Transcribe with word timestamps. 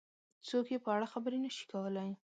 څوک 0.47 0.65
یې 0.73 0.77
په 0.83 0.89
اړه 0.95 1.07
خبرې 1.13 1.37
نه 1.45 1.49
شي 1.55 1.65
کولای. 1.71 2.11